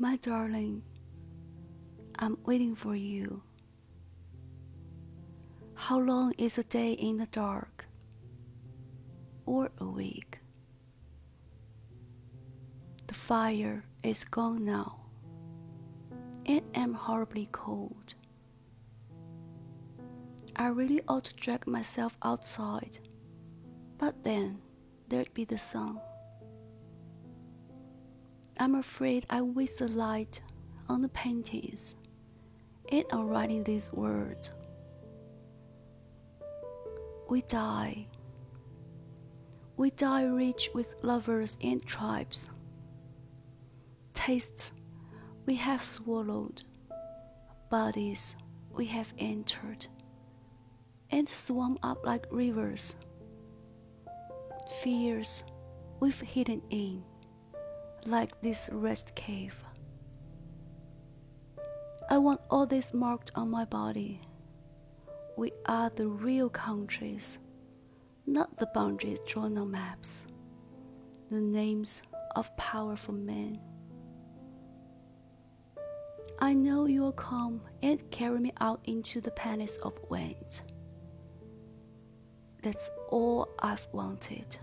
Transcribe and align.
My 0.00 0.14
darling, 0.14 0.82
I'm 2.20 2.38
waiting 2.46 2.76
for 2.76 2.94
you. 2.94 3.42
How 5.74 5.98
long 5.98 6.34
is 6.38 6.56
a 6.56 6.62
day 6.62 6.92
in 6.92 7.16
the 7.16 7.26
dark? 7.26 7.86
Or 9.44 9.72
a 9.78 9.84
week? 9.84 10.38
The 13.08 13.14
fire 13.14 13.82
is 14.04 14.22
gone 14.22 14.64
now, 14.64 15.00
and 16.46 16.62
I'm 16.76 16.94
horribly 16.94 17.48
cold. 17.50 18.14
I 20.54 20.68
really 20.68 21.00
ought 21.08 21.24
to 21.24 21.34
drag 21.34 21.66
myself 21.66 22.16
outside, 22.22 23.00
but 23.98 24.22
then 24.22 24.60
there'd 25.08 25.34
be 25.34 25.44
the 25.44 25.58
sun. 25.58 25.98
I'm 28.60 28.74
afraid 28.74 29.24
I 29.30 29.40
waste 29.40 29.78
the 29.78 29.88
light 29.88 30.40
on 30.88 31.00
the 31.00 31.08
paintings 31.10 31.94
and 32.90 33.04
on 33.12 33.28
writing 33.28 33.62
these 33.62 33.92
words. 33.92 34.50
We 37.28 37.42
die. 37.42 38.08
We 39.76 39.90
die 39.90 40.24
rich 40.24 40.70
with 40.74 40.96
lovers 41.02 41.56
and 41.62 41.84
tribes. 41.86 42.48
Tastes 44.12 44.72
we 45.46 45.54
have 45.54 45.84
swallowed, 45.84 46.64
bodies 47.70 48.34
we 48.72 48.86
have 48.86 49.14
entered, 49.18 49.86
and 51.10 51.28
swum 51.28 51.78
up 51.84 52.04
like 52.04 52.26
rivers. 52.32 52.96
Fears 54.82 55.44
we've 56.00 56.20
hidden 56.20 56.60
in 56.70 57.04
like 58.06 58.40
this 58.40 58.70
rest 58.72 59.14
cave. 59.14 59.62
I 62.10 62.18
want 62.18 62.40
all 62.50 62.66
this 62.66 62.94
marked 62.94 63.30
on 63.34 63.50
my 63.50 63.64
body. 63.64 64.20
We 65.36 65.52
are 65.66 65.90
the 65.90 66.08
real 66.08 66.48
countries, 66.48 67.38
not 68.26 68.56
the 68.56 68.66
boundaries 68.74 69.20
drawn 69.26 69.58
on 69.58 69.70
maps, 69.70 70.26
the 71.30 71.40
names 71.40 72.02
of 72.34 72.56
powerful 72.56 73.14
men. 73.14 73.60
I 76.40 76.54
know 76.54 76.86
you'll 76.86 77.12
come 77.12 77.60
and 77.82 78.10
carry 78.10 78.38
me 78.38 78.52
out 78.60 78.80
into 78.84 79.20
the 79.20 79.32
palace 79.32 79.76
of 79.78 79.98
wind. 80.08 80.62
That's 82.62 82.90
all 83.08 83.48
I've 83.58 83.86
wanted 83.92 84.58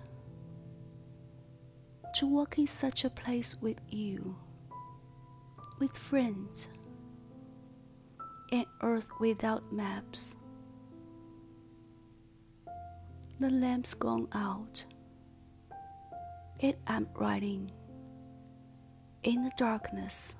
to 2.16 2.26
walk 2.26 2.58
in 2.58 2.66
such 2.66 3.04
a 3.04 3.10
place 3.10 3.62
with 3.62 3.82
you, 3.90 4.38
with 5.80 5.98
friends, 5.98 6.70
an 8.54 8.66
earth 8.82 9.08
without 9.20 9.74
maps. 9.74 10.36
The 13.40 13.50
lamp's 13.50 13.94
gone 13.94 14.30
out, 14.32 14.86
and 16.62 16.76
I'm 16.88 17.10
riding 17.16 17.70
in 19.24 19.44
the 19.44 19.52
darkness. 19.58 20.38